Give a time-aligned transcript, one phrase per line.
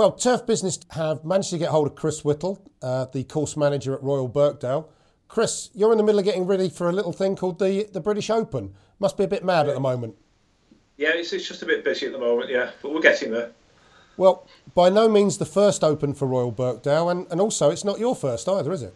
[0.00, 3.92] Well, Turf Business have managed to get hold of Chris Whittle, uh, the course manager
[3.92, 4.88] at Royal Birkdale.
[5.28, 8.00] Chris, you're in the middle of getting ready for a little thing called the the
[8.00, 8.72] British Open.
[8.98, 10.16] Must be a bit mad at the moment.
[10.96, 13.50] Yeah, it's, it's just a bit busy at the moment, yeah, but we're getting there.
[14.16, 17.98] Well, by no means the first Open for Royal Birkdale, and, and also it's not
[17.98, 18.94] your first either, is it?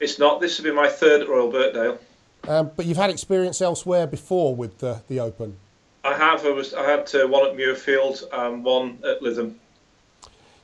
[0.00, 0.42] It's not.
[0.42, 1.98] This will be my third at Royal Birkdale.
[2.46, 5.56] Um, but you've had experience elsewhere before with the, the Open.
[6.04, 6.44] I have.
[6.44, 6.74] I was.
[6.74, 9.54] I had uh, one at Muirfield and one at Lytham.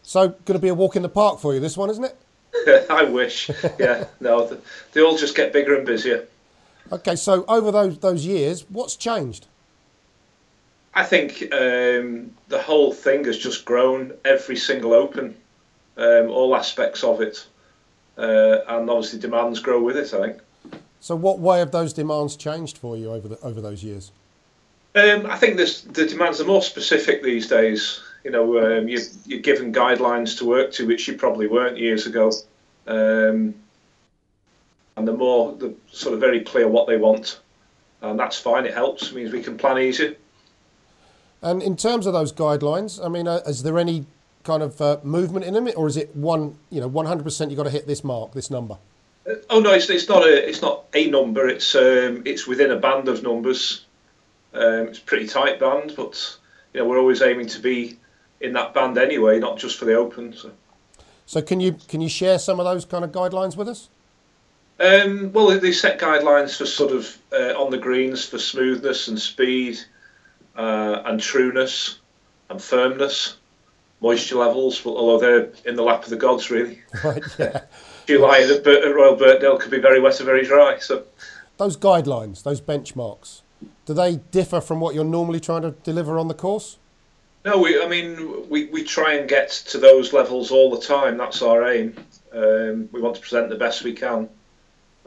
[0.02, 2.86] So, going to be a walk in the park for you, this one, isn't it?
[2.90, 3.50] I wish.
[3.78, 4.06] Yeah.
[4.20, 4.58] No,
[4.92, 6.26] they all just get bigger and busier.
[6.90, 7.16] Okay.
[7.16, 9.46] So, over those those years, what's changed?
[10.94, 14.12] I think um, the whole thing has just grown.
[14.24, 15.34] Every single Open,
[15.96, 17.46] um, all aspects of it,
[18.18, 20.12] uh, and obviously demands grow with it.
[20.12, 20.40] I think.
[21.00, 24.12] So, what way have those demands changed for you over the, over those years?
[24.94, 28.00] Um, I think this, the demands are more specific these days.
[28.24, 32.06] You know, um, you, you're given guidelines to work to, which you probably weren't years
[32.06, 32.30] ago.
[32.86, 33.54] Um,
[34.96, 37.40] and the more, the sort of very clear what they want,
[38.00, 38.66] and that's fine.
[38.66, 39.10] It helps.
[39.10, 40.16] It means we can plan easier.
[41.40, 44.06] And in terms of those guidelines, I mean, uh, is there any
[44.44, 47.64] kind of uh, movement in them, or is it one, you know, 100% you've got
[47.64, 48.78] to hit this mark, this number?
[49.28, 51.48] Uh, oh no, it's, it's not a it's not a number.
[51.48, 53.84] It's um, it's within a band of numbers.
[54.52, 56.36] Um, it's a pretty tight band, but
[56.74, 57.98] you know we're always aiming to be
[58.42, 60.32] in that band anyway, not just for the Open.
[60.34, 60.50] So,
[61.26, 63.88] so can you can you share some of those kind of guidelines with us?
[64.80, 69.18] Um, well, they set guidelines for sort of uh, on the greens for smoothness and
[69.18, 69.78] speed,
[70.56, 72.00] uh, and trueness
[72.50, 73.36] and firmness,
[74.00, 74.84] moisture levels.
[74.84, 76.82] Although they're in the lap of the gods, really.
[77.04, 77.22] Right.
[77.38, 77.60] Yeah.
[78.06, 80.78] July at, Royal Birkdale could be very wet or very dry.
[80.80, 81.04] So
[81.56, 83.42] those guidelines, those benchmarks,
[83.86, 86.78] do they differ from what you're normally trying to deliver on the course?
[87.44, 91.16] No, we, I mean, we, we try and get to those levels all the time.
[91.16, 91.96] That's our aim.
[92.32, 94.28] Um, we want to present the best we can.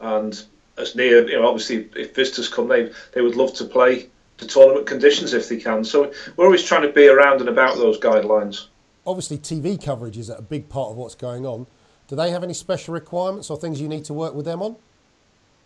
[0.00, 0.40] And
[0.76, 4.46] as near, you know, obviously, if visitors come, they, they would love to play the
[4.46, 5.82] tournament conditions if they can.
[5.82, 8.66] So we're always trying to be around and about those guidelines.
[9.06, 11.66] Obviously, TV coverage is a big part of what's going on.
[12.08, 14.76] Do they have any special requirements or things you need to work with them on?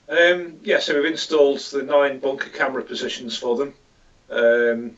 [0.09, 3.75] Um, yeah, so we've installed the nine bunker camera positions for them.
[4.31, 4.97] Um,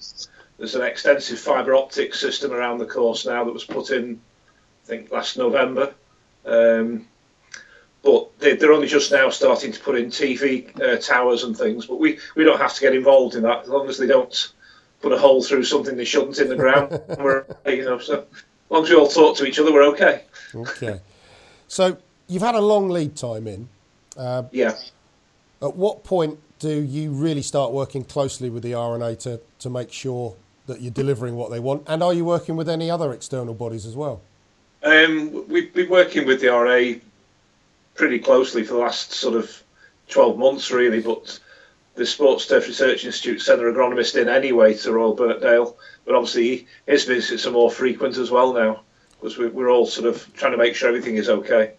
[0.59, 4.21] there's an extensive fibre optic system around the course now that was put in,
[4.85, 5.95] I think, last November.
[6.45, 7.07] Um,
[8.03, 11.87] but they, are only just now starting to put in TV uh, towers and things.
[11.87, 14.53] But we, we don't have to get involved in that as long as they don't
[15.01, 17.01] put a hole through something they shouldn't in the ground.
[17.19, 18.27] we're, you know, so as
[18.71, 20.25] long as we all talk to each other, we're okay.
[20.55, 21.01] Okay.
[21.69, 21.97] So
[22.27, 23.69] you've had a long lead time in.
[24.17, 24.77] Uh, yeah.
[25.61, 29.93] At what point do you really start working closely with the R&A to, to make
[29.93, 30.37] sure
[30.67, 31.84] that you're delivering what they want?
[31.87, 34.21] And are you working with any other external bodies as well?
[34.83, 37.00] Um, we've been working with the R&A
[37.95, 39.62] pretty closely for the last sort of
[40.09, 41.39] 12 months, really, but
[41.95, 46.67] the Sports Turf Research Institute sent their agronomist in anyway to Royal Birkdale, but obviously
[46.87, 48.81] his visits are more frequent as well now
[49.21, 51.72] because we're all sort of trying to make sure everything is okay.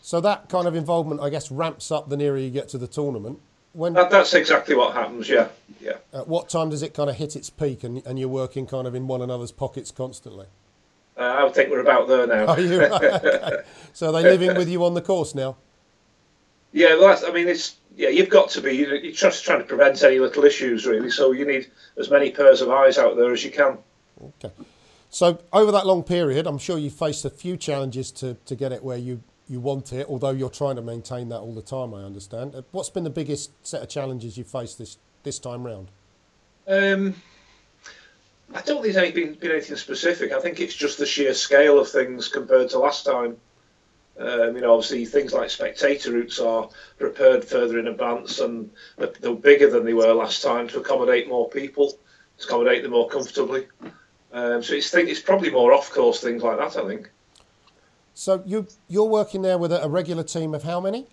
[0.00, 2.88] So that kind of involvement, I guess, ramps up the nearer you get to the
[2.88, 3.38] tournament.
[3.72, 5.28] When that, that's exactly what happens.
[5.28, 5.48] Yeah,
[5.80, 5.96] yeah.
[6.12, 8.86] At what time does it kind of hit its peak, and, and you're working kind
[8.86, 10.46] of in one another's pockets constantly?
[11.16, 12.46] Uh, I would think we're about there now.
[12.46, 12.82] Are you?
[12.82, 13.56] okay.
[13.92, 15.56] So are they living with you on the course now?
[16.72, 18.72] Yeah, well, I mean, it's yeah, you've got to be.
[18.72, 21.10] You're just trying to prevent any little issues, really.
[21.10, 23.78] So you need as many pairs of eyes out there as you can.
[24.22, 24.52] Okay.
[25.10, 28.72] So over that long period, I'm sure you faced a few challenges to, to get
[28.72, 31.94] it where you you want it, although you're trying to maintain that all the time.
[31.94, 32.54] I understand.
[32.54, 35.88] Uh, what's been the biggest set of challenges you've faced this this time round?
[36.66, 37.14] Um,
[38.54, 40.32] I don't think there's anything, been anything specific.
[40.32, 43.36] I think it's just the sheer scale of things compared to last time.
[44.18, 49.34] Um, you know, obviously things like spectator routes are prepared further in advance and they're
[49.34, 51.98] bigger than they were last time to accommodate more people,
[52.38, 53.68] to accommodate them more comfortably.
[54.32, 56.76] Um, so it's think it's probably more off course things like that.
[56.76, 57.10] I think.
[58.14, 61.06] So you you're working there with a, regular team of how many?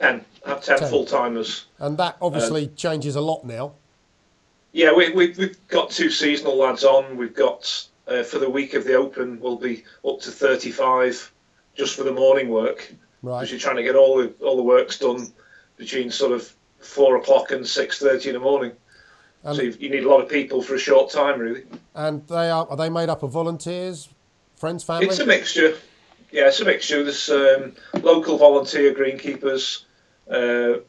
[0.00, 0.24] Ten.
[0.44, 1.66] I have ten, full timers.
[1.78, 3.72] And that obviously um, changes a lot now.
[4.72, 7.16] Yeah, we, we, we've got two seasonal lads on.
[7.16, 11.32] We've got uh, for the week of the Open, we'll be up to 35
[11.74, 12.92] just for the morning work.
[13.22, 13.40] Right.
[13.40, 15.32] Because you're trying to get all the all the works done
[15.76, 18.72] between sort of four o'clock and six thirty in the morning.
[19.44, 21.64] And so you need a lot of people for a short time, really.
[21.94, 24.08] And they are are they made up of volunteers,
[24.56, 25.06] friends, family?
[25.06, 25.76] It's a mixture.
[26.32, 27.02] Yeah, it's a mixture.
[27.02, 29.84] There's um, local volunteer greenkeepers,
[30.30, 30.80] uh,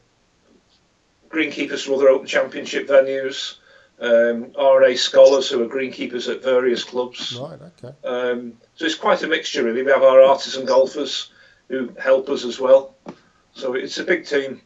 [1.28, 3.56] greenkeepers from other Open Championship venues.
[4.02, 7.38] um, R&A scholars who are greenkeepers at various clubs.
[7.40, 7.94] Right, okay.
[8.04, 9.82] Um, so it's quite a mixture, really.
[9.82, 11.30] We have our artisan golfers
[11.68, 12.94] who help us as well.
[13.54, 14.60] So it's a big team.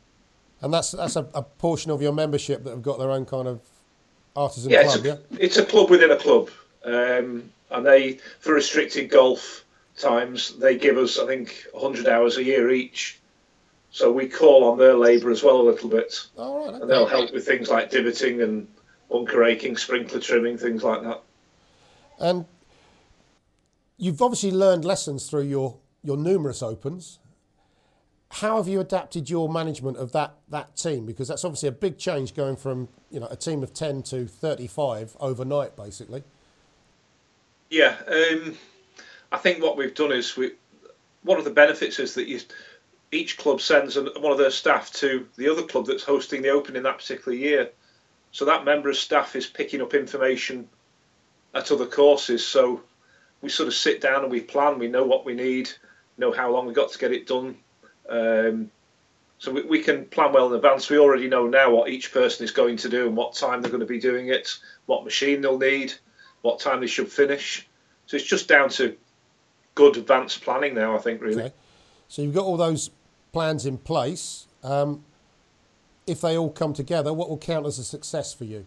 [0.63, 3.47] And that's that's a, a portion of your membership that have got their own kind
[3.47, 3.61] of
[4.35, 5.39] artisan yeah, club, it's a, yeah?
[5.39, 6.49] It's a club within a club.
[6.85, 9.66] Um, and they, for restricted golf
[9.97, 13.21] times, they give us, I think, 100 hours a year each.
[13.91, 16.27] So we call on their labour as well a little bit.
[16.37, 16.83] Oh, right, okay.
[16.83, 18.69] And they'll help with things like divoting and
[19.11, 21.23] bunker raking, sprinkler trimming, things like that.
[22.19, 22.45] And
[23.97, 27.19] you've obviously learned lessons through your, your numerous opens.
[28.29, 31.07] How have you adapted your management of that, that team?
[31.07, 34.27] Because that's obviously a big change going from you know a team of 10 to
[34.27, 36.25] 35 overnight, basically.
[37.71, 38.57] Yeah, um,
[39.33, 40.53] I think what we've done is we.
[41.23, 42.39] One of the benefits is that you,
[43.11, 46.51] each club sends an, one of their staff to the other club that's hosting the
[46.51, 47.71] Open in that particular year.
[48.31, 50.69] So that member of staff is picking up information
[51.53, 52.47] at other courses.
[52.47, 52.83] So
[53.41, 54.79] we sort of sit down and we plan.
[54.79, 55.71] We know what we need,
[56.17, 57.57] know how long we've got to get it done.
[58.09, 58.71] Um,
[59.39, 60.89] so we, we can plan well in advance.
[60.89, 63.71] We already know now what each person is going to do and what time they're
[63.71, 64.57] going to be doing it,
[64.87, 65.93] what machine they'll need,
[66.43, 67.67] what time they should finish.
[68.07, 68.97] So it's just down to
[69.77, 71.45] good advanced planning now, I think, really.
[71.45, 71.55] Okay.
[72.09, 72.91] So you've got all those
[73.33, 74.49] plans in place.
[74.65, 75.05] Um,
[76.07, 78.67] if they all come together, what will count as a success for you?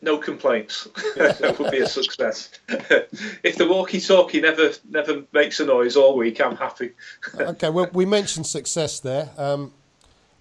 [0.00, 0.86] No complaints.
[1.16, 2.50] that would be a success.
[2.68, 6.92] if the walkie-talkie never never makes a noise all week, I'm happy.
[7.40, 9.30] okay, well, we mentioned success there.
[9.38, 9.72] Um,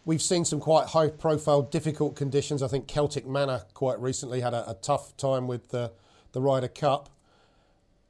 [0.04, 2.62] we've seen some quite high-profile, difficult conditions.
[2.62, 5.92] I think Celtic Manor quite recently had a, a tough time with the,
[6.34, 7.10] the Ryder Cup.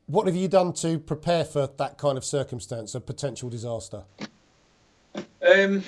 [0.08, 4.04] What have you done to prepare for that kind of circumstance, a potential disaster?
[5.16, 5.84] Um,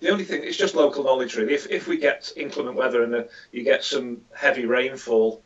[0.00, 1.54] the only thing it's just local knowledge really.
[1.54, 5.42] If if we get inclement weather and uh, you get some heavy rainfall,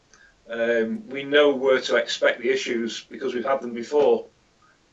[0.51, 4.27] um, we know where to expect the issues because we've had them before,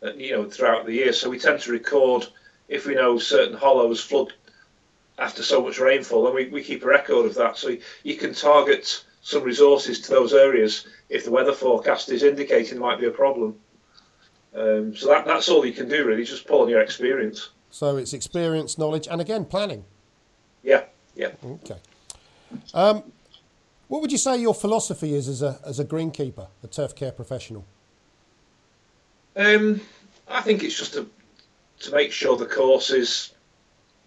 [0.01, 1.13] uh, you know, throughout the year.
[1.13, 2.27] So we tend to record
[2.69, 4.33] if we know certain hollows flood
[5.19, 7.57] after so much rainfall, and we, we keep a record of that.
[7.57, 12.77] So you can target some resources to those areas if the weather forecast is indicating
[12.77, 13.55] might be a problem.
[14.53, 17.49] Um, so that, that's all you can do really, just pull on your experience.
[17.71, 19.85] So it's experience, knowledge, and again planning.
[20.61, 20.83] Yeah,
[21.15, 21.31] yeah.
[21.43, 21.77] Okay.
[22.73, 23.03] Um,
[23.87, 27.11] what would you say your philosophy is as a as a greenkeeper, a turf care
[27.11, 27.65] professional?
[29.35, 29.81] Um,
[30.27, 31.09] I think it's just to
[31.79, 33.33] to make sure the course is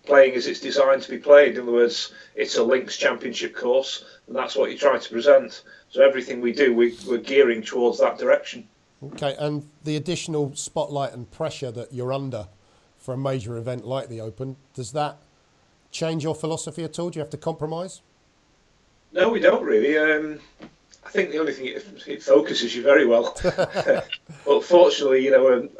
[0.07, 1.57] playing as it's designed to be played.
[1.57, 5.63] In other words, it's a links championship course, and that's what you try to present.
[5.91, 8.69] So everything we do, we, we're gearing towards that direction.
[9.05, 12.49] Okay, and the additional spotlight and pressure that you're under
[12.99, 15.19] for a major event like the Open, does that
[15.91, 17.11] change your philosophy at all?
[17.11, 18.01] Do you have to compromise?
[19.13, 19.97] No, we don't really.
[19.97, 20.41] Um,
[21.05, 23.37] I think the only thing it, it focuses you very well.
[24.45, 25.71] but fortunately, you know, um,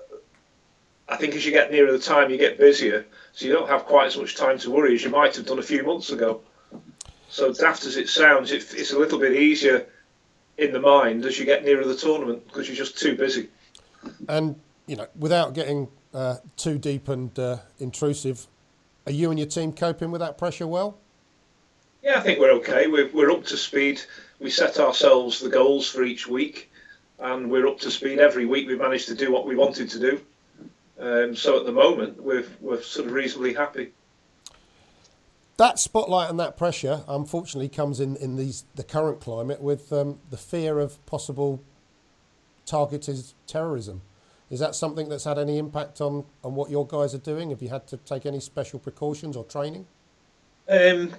[1.09, 3.85] I think as you get nearer the time, you get busier, so you don't have
[3.85, 6.41] quite as much time to worry as you might have done a few months ago.
[7.29, 9.87] So daft as it sounds, it, it's a little bit easier
[10.59, 13.49] in the mind as you get nearer the tournament because you're just too busy.
[14.29, 18.47] And you know, without getting uh, too deep and uh, intrusive.
[19.07, 20.99] Are you and your team coping with that pressure well?
[22.03, 22.87] Yeah, I think we're okay.
[22.87, 24.01] We're, we're up to speed.
[24.41, 26.71] We set ourselves the goals for each week,
[27.19, 28.67] and we're up to speed every week.
[28.67, 30.21] We've managed to do what we wanted to do.
[30.99, 33.93] Um, so at the moment, we're, we're sort of reasonably happy.
[35.59, 40.19] That spotlight and that pressure, unfortunately, comes in, in these the current climate with um,
[40.31, 41.63] the fear of possible
[42.67, 44.03] targeted terrorism.
[44.51, 47.51] Is that something that's had any impact on, on what your guys are doing?
[47.51, 49.87] Have you had to take any special precautions or training?
[50.69, 51.15] Um,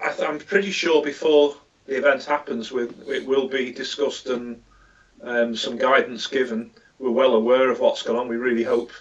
[0.00, 1.54] I am pretty sure before
[1.86, 4.62] the event happens, it will be discussed and
[5.22, 6.70] um, some guidance given.
[6.98, 8.28] We're well aware of what's going on.
[8.28, 8.92] We really hope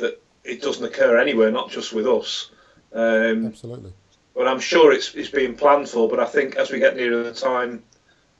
[0.00, 2.50] that it doesn't occur anywhere, not just with us.
[2.92, 3.92] Um, Absolutely.
[4.34, 6.08] But I'm sure it's, it's being planned for.
[6.08, 7.82] But I think as we get nearer the time,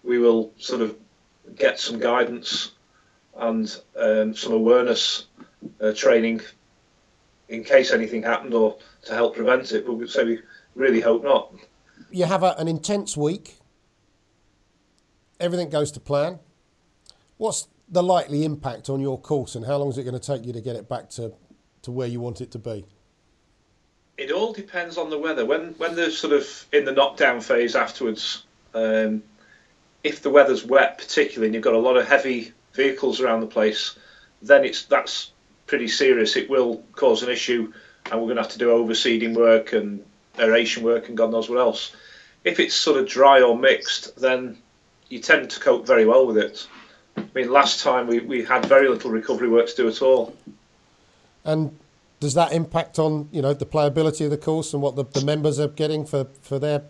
[0.02, 0.96] we will sort of
[1.56, 2.72] get some guidance
[3.36, 5.26] and um, some awareness
[5.80, 6.40] uh, training
[7.48, 9.86] in case anything happened or to help prevent it.
[9.86, 10.38] But we say we
[10.74, 11.52] really hope not.
[12.10, 13.56] You have a, an intense week.
[15.38, 16.38] Everything goes to plan.
[17.36, 20.46] What's the likely impact on your course, and how long is it going to take
[20.46, 21.32] you to get it back to,
[21.82, 22.84] to where you want it to be?
[24.16, 25.46] It all depends on the weather.
[25.46, 28.44] When when they're sort of in the knockdown phase afterwards,
[28.75, 29.22] um,
[30.04, 33.46] if the weather's wet, particularly, and you've got a lot of heavy vehicles around the
[33.46, 33.99] place,
[34.42, 35.32] then it's that's
[35.66, 36.37] pretty serious.
[36.37, 37.72] It will cause an issue,
[38.06, 40.04] and we're going to have to do overseeding work and
[40.38, 41.94] aeration work and God knows what else.
[42.42, 44.56] if it's sort of dry or mixed, then
[45.10, 46.66] you tend to cope very well with it.
[47.16, 50.34] I mean, last time we, we had very little recovery work to do at all.
[51.44, 51.78] And
[52.20, 55.25] does that impact on you know the playability of the course and what the, the
[55.25, 56.82] members are getting for, for their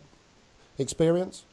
[0.79, 1.45] experience?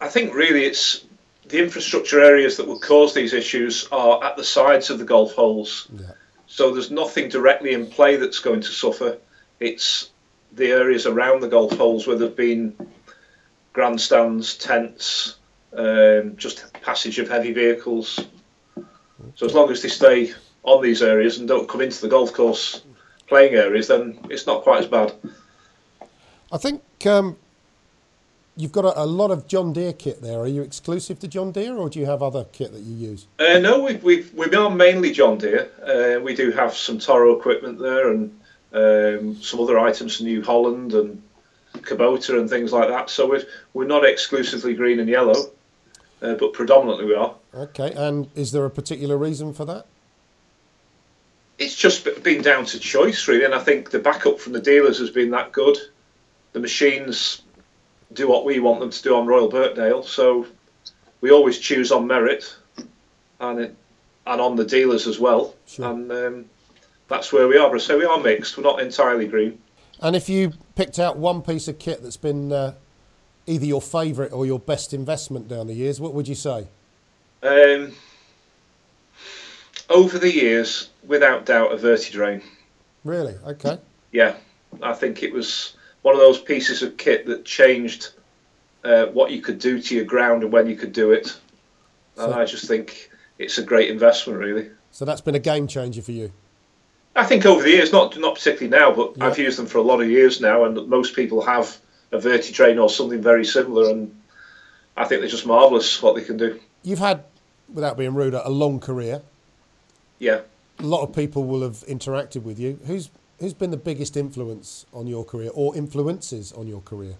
[0.00, 1.04] I think really it's
[1.48, 5.32] the infrastructure areas that will cause these issues are at the sides of the golf
[5.32, 5.88] holes.
[5.92, 6.12] Yeah.
[6.46, 9.18] So there's nothing directly in play that's going to suffer.
[9.60, 10.10] It's
[10.52, 12.74] the areas around the golf holes where there've been
[13.72, 15.36] grandstands, tents,
[15.74, 18.20] um, just passage of heavy vehicles.
[19.34, 20.32] So as long as they stay
[20.66, 22.82] on these areas and don't come into the golf course
[23.28, 25.12] playing areas, then it's not quite as bad.
[26.52, 27.36] I think um,
[28.56, 30.38] you've got a, a, lot of John Deere kit there.
[30.40, 33.26] Are you exclusive to John Deere, or do you have other kit that you use?
[33.38, 35.70] Uh, no, we've, we've we've been mainly John Deere.
[35.82, 38.40] Uh, we do have some Toro equipment there and
[38.72, 41.22] um, some other items from New Holland and
[41.74, 43.10] Kubota and things like that.
[43.10, 45.50] So we're we're not exclusively green and yellow,
[46.22, 47.34] uh, but predominantly we are.
[47.54, 49.86] Okay, and is there a particular reason for that?
[51.58, 54.98] It's just been down to choice, really, and I think the backup from the dealers
[54.98, 55.78] has been that good.
[56.52, 57.42] The machines
[58.12, 60.46] do what we want them to do on Royal Birkdale, so
[61.20, 62.54] we always choose on merit,
[63.40, 63.76] and it,
[64.26, 65.90] and on the dealers as well, sure.
[65.90, 66.44] and um,
[67.08, 67.70] that's where we are.
[67.70, 68.56] But so we are mixed.
[68.56, 69.58] We're not entirely green.
[70.00, 72.74] And if you picked out one piece of kit that's been uh,
[73.46, 76.68] either your favourite or your best investment down the years, what would you say?
[77.42, 77.92] Um,
[79.88, 82.42] over the years, without doubt, a Vertidrain.
[83.04, 83.34] Really?
[83.46, 83.78] Okay.
[84.12, 84.34] Yeah,
[84.82, 88.10] I think it was one of those pieces of kit that changed
[88.84, 91.36] uh, what you could do to your ground and when you could do it.
[92.16, 94.70] And I just think it's a great investment, really.
[94.90, 96.32] So that's been a game changer for you.
[97.14, 99.82] I think over the years, not not particularly now, but I've used them for a
[99.82, 101.78] lot of years now, and most people have
[102.12, 104.14] a Vertidrain or something very similar, and
[104.96, 106.60] I think they're just marvellous what they can do.
[106.82, 107.24] You've had,
[107.72, 109.22] without being rude, a long career.
[110.18, 110.40] Yeah.
[110.78, 112.78] A lot of people will have interacted with you.
[112.86, 117.16] Who's who's been the biggest influence on your career, or influences on your career?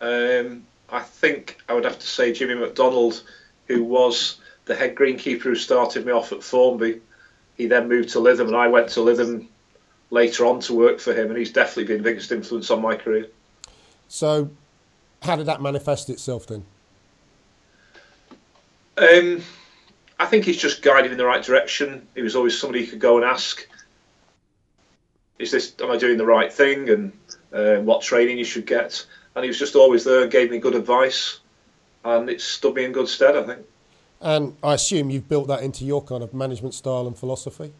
[0.00, 3.22] Um, I think I would have to say Jimmy McDonald,
[3.66, 7.00] who was the head greenkeeper who started me off at Formby.
[7.56, 9.46] He then moved to Lytham, and I went to Lytham
[10.10, 12.96] later on to work for him, and he's definitely been the biggest influence on my
[12.96, 13.28] career.
[14.08, 14.50] So,
[15.22, 16.64] how did that manifest itself then?
[18.98, 19.42] Um,
[20.22, 22.06] I think he's just guided in the right direction.
[22.14, 23.66] He was always somebody you could go and ask,
[25.40, 25.74] "Is this?
[25.80, 27.12] Am I doing the right thing?" and
[27.52, 29.04] uh, what training you should get.
[29.34, 31.40] And he was just always there, gave me good advice,
[32.04, 33.36] and it stood me in good stead.
[33.36, 33.66] I think.
[34.20, 37.72] And I assume you've built that into your kind of management style and philosophy.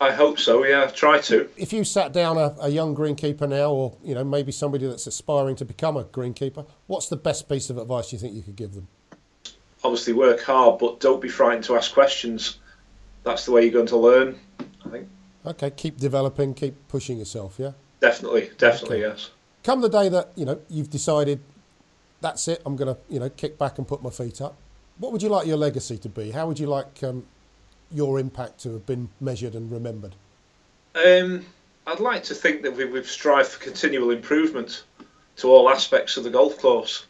[0.00, 0.64] I hope so.
[0.64, 1.48] Yeah, try to.
[1.56, 5.06] If you sat down a, a, young greenkeeper now, or you know maybe somebody that's
[5.06, 8.56] aspiring to become a greenkeeper, what's the best piece of advice you think you could
[8.56, 8.88] give them?
[9.84, 12.58] Obviously, work hard, but don't be frightened to ask questions.
[13.24, 14.38] That's the way you're going to learn.
[14.84, 15.08] I think.
[15.44, 17.56] Okay, keep developing, keep pushing yourself.
[17.58, 17.72] Yeah.
[18.00, 19.14] Definitely, definitely, okay.
[19.14, 19.30] yes.
[19.64, 21.40] Come the day that you know you've decided,
[22.20, 22.60] that's it.
[22.66, 24.56] I'm going to you know kick back and put my feet up.
[24.98, 26.30] What would you like your legacy to be?
[26.30, 27.24] How would you like um,
[27.90, 30.14] your impact to have been measured and remembered?
[30.94, 31.46] Um,
[31.86, 34.84] I'd like to think that we, we've strived for continual improvement
[35.36, 37.06] to all aspects of the golf course,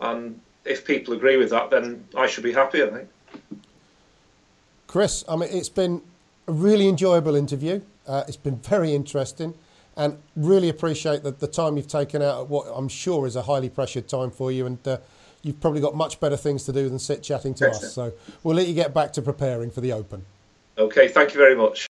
[0.00, 2.82] and if people agree with that, then I should be happy.
[2.82, 3.08] I think.
[4.86, 6.02] Chris, I mean, it's been
[6.46, 7.80] a really enjoyable interview.
[8.06, 9.54] Uh, it's been very interesting,
[9.96, 13.42] and really appreciate the, the time you've taken out at what I'm sure is a
[13.42, 14.86] highly pressured time for you, and.
[14.86, 14.98] Uh,
[15.44, 17.92] you've probably got much better things to do than sit chatting to us.
[17.92, 20.24] So we'll let you get back to preparing for the Open.
[20.78, 21.82] Okay, thank you very much.